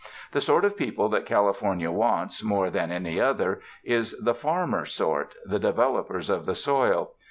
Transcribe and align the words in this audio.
The 0.31 0.41
sort 0.41 0.65
of 0.65 0.75
people 0.75 1.09
that 1.09 1.27
California 1.27 1.91
wants, 1.91 2.43
more 2.43 2.71
than 2.71 2.89
any 2.91 3.19
other, 3.21 3.61
is 3.83 4.17
the 4.19 4.33
farmer 4.33 4.83
sort, 4.83 5.35
the 5.45 5.59
developers 5.59 6.27
of 6.27 6.47
the 6.47 6.55
soil. 6.55 7.11